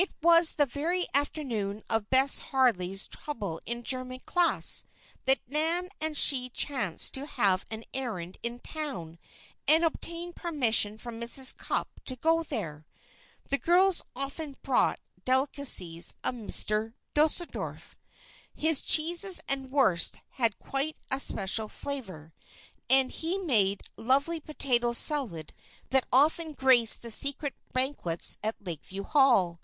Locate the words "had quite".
20.28-20.96